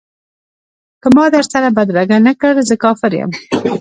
[1.01, 3.31] که ما در سره بدرګه نه کړ زه کافر یم.